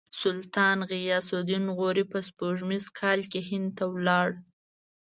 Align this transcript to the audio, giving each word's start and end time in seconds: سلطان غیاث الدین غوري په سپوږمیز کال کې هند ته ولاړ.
سلطان 0.21 0.77
غیاث 0.91 1.27
الدین 1.35 1.65
غوري 1.77 2.03
په 2.11 2.19
سپوږمیز 2.27 2.85
کال 2.99 3.19
کې 3.31 3.39
هند 3.49 3.69
ته 3.77 3.85
ولاړ. 3.93 4.29